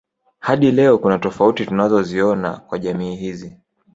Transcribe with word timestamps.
Hadi 0.39 0.71
leo 0.71 0.97
kuna 0.97 1.17
tofuati 1.19 1.65
tunaziona 1.65 2.57
kwa 2.57 2.79
jamii 2.79 3.15
hizi 3.15 3.57